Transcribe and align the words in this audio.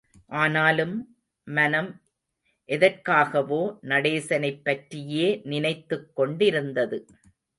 ஆனாலும், 0.27 1.15
மனம் 1.43 2.01
எதற்காகவோ, 2.69 3.77
நடேசனைப் 3.81 4.63
பற்றியே 4.63 5.41
நினைத்துக் 5.43 6.15
கொண்டிருந்தது. 6.15 7.05